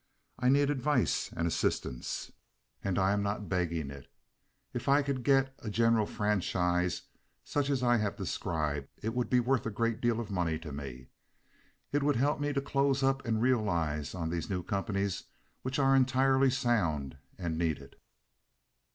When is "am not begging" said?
3.11-3.91